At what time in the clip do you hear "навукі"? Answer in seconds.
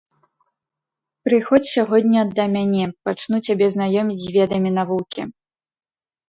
4.81-5.21